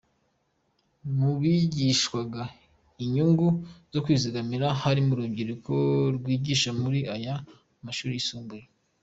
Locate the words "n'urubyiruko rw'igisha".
5.09-6.69